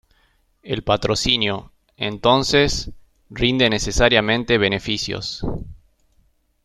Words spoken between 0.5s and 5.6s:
El patrocinio, entonces, rinde necesariamente beneficios.